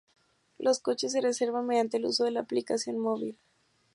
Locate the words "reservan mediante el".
1.21-2.05